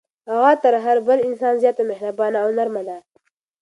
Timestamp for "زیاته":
1.61-1.83